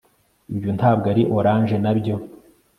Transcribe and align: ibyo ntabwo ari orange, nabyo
ibyo 0.51 0.71
ntabwo 0.77 1.05
ari 1.13 1.21
orange, 1.37 1.75
nabyo 1.83 2.15